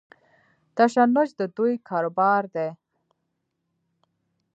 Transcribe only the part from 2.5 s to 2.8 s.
دی.